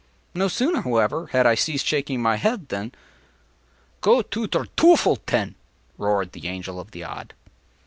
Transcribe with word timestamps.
No 0.33 0.47
sooner, 0.47 0.81
however, 0.81 1.27
had 1.27 1.45
I 1.45 1.53
ceased 1.53 1.85
shaking 1.85 2.23
my 2.23 2.37
head 2.37 2.69
than— 2.69 2.91
“Go 4.01 4.23
to 4.23 4.47
der 4.47 4.65
teuffel, 4.75 5.17
ten!” 5.27 5.53
roared 5.95 6.31
the 6.31 6.47
Angel 6.47 6.79
of 6.79 6.89
the 6.89 7.03
Odd. 7.03 7.35